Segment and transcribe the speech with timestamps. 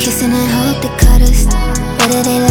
[0.00, 1.46] Kissing and hope the cutters,
[1.98, 2.47] whether they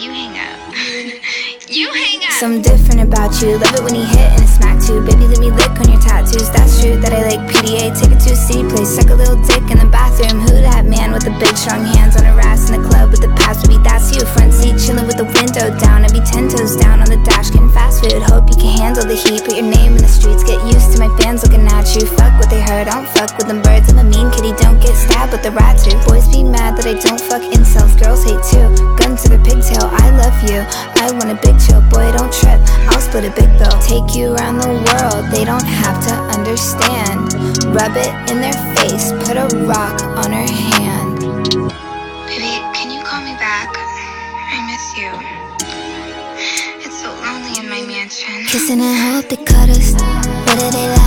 [0.00, 0.56] you hang up.
[1.68, 2.40] you hang up!
[2.40, 3.60] Something different about you.
[3.60, 5.04] Love it when you hit and smack too.
[5.04, 6.48] Baby, let me lick on your tattoos.
[6.56, 7.92] That's true that I like PDA.
[7.92, 8.96] Take it to a city place.
[8.96, 10.40] Suck a little dick in the bathroom.
[10.40, 13.20] Who that man with the big strong hands on her ass in the club with
[13.20, 13.60] the pass?
[13.60, 14.24] Baby, that's you.
[14.24, 16.08] Front seat chilling with the window down.
[16.08, 18.24] I'd be ten toes down on the dash getting fast food.
[18.24, 19.44] Hope you can handle the heat.
[19.44, 20.40] Put your name in the streets.
[20.48, 22.08] Get used to my fans looking at you.
[22.16, 22.88] Fuck what they heard.
[22.88, 23.92] I don't fuck with them birds.
[23.92, 24.56] I'm a mean kitty.
[24.56, 24.79] Don't
[25.10, 25.96] stabbed with the rat too.
[26.06, 27.98] Boys be mad that I don't fuck incels.
[27.98, 28.70] Girls hate too.
[28.96, 29.90] Gun to the pigtail.
[29.90, 30.62] I love you.
[31.02, 31.82] I want a big chill.
[31.90, 32.60] Boy, don't trip.
[32.90, 33.74] I'll split a big bill.
[33.82, 35.26] Take you around the world.
[35.34, 37.34] They don't have to understand.
[37.74, 39.10] Rub it in their face.
[39.26, 41.18] Put a rock on her hand.
[42.30, 43.68] Baby, can you call me back?
[43.74, 45.10] I miss you.
[46.86, 48.46] It's so lonely in my mansion.
[48.46, 49.92] Kissing and hope they cut us.
[50.46, 50.99] Whether they like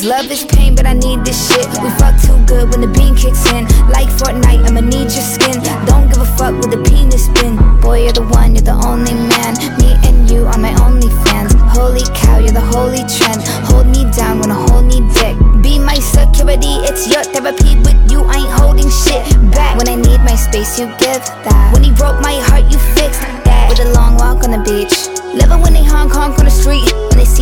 [0.00, 1.68] Cause love is pain, but I need this shit.
[1.84, 3.68] We fuck too good when the bean kicks in.
[3.92, 5.60] Like Fortnite, I'ma need your skin.
[5.84, 7.60] Don't give a fuck with the penis spin.
[7.84, 9.52] Boy, you're the one, you're the only man.
[9.76, 11.52] Me and you are my only fans.
[11.76, 13.44] Holy cow, you're the holy trend.
[13.68, 15.36] Hold me down when I hold me dick.
[15.60, 17.76] Be my security, it's your therapy.
[17.84, 19.20] With you, I ain't holding shit
[19.52, 19.76] back.
[19.76, 21.76] When I need my space, you give that.
[21.76, 22.29] When he broke my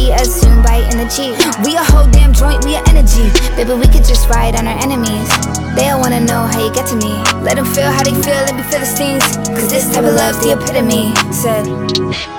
[0.08, 1.36] see us soon in the Jeep.
[1.64, 3.28] We a whole damn joint, we a energy.
[3.56, 5.28] Baby, we could just ride on our enemies.
[5.76, 7.12] They all wanna know how you get to me.
[7.42, 9.24] Let them feel how they feel, let me feel the stings.
[9.48, 11.12] Cause this type of love's the epitome.
[11.32, 11.64] Said,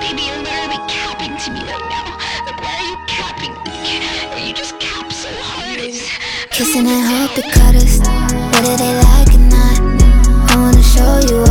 [0.02, 2.06] Baby, you're literally capping to me right now.
[2.46, 4.48] Like, why are you capping me?
[4.48, 5.78] You just cap so hard.
[6.50, 7.98] Kissing and hope they cut us.
[8.52, 10.50] Whether they like it or not.
[10.50, 11.49] I wanna show you.